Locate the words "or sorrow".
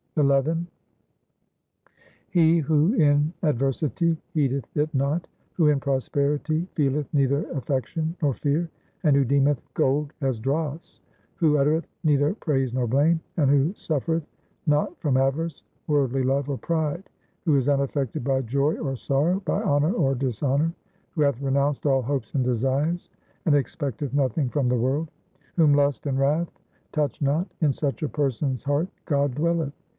18.79-19.39